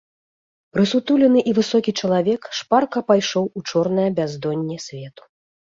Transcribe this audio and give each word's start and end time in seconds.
Прысутулены 0.77 1.39
і 1.51 1.53
высокі 1.59 1.91
чалавек 1.99 2.41
шпарка 2.61 2.99
пайшоў 3.11 3.45
у 3.61 3.65
чорнае 3.71 4.09
бяздонне 4.23 4.77
свету. 4.91 5.23